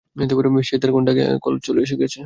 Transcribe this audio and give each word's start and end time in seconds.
সে 0.63 0.75
দেড় 0.77 0.91
ঘনটা 0.95 1.11
আগে 1.13 1.23
কলেজে 1.43 1.61
চলে 1.67 1.99
গেছে। 2.01 2.19